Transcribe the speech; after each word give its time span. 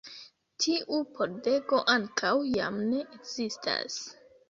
Tiu 0.63 1.01
pordego 1.19 1.83
ankaŭ 1.99 2.35
jam 2.59 2.83
ne 2.89 3.07
ekzistas. 3.19 4.05